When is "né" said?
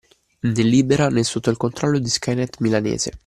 0.53-0.63, 1.11-1.23